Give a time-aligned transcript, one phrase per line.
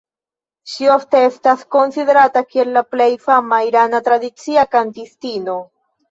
[0.75, 5.59] Ŝi ofte estas konsiderata kiel la plej fama irana tradicia kantistino.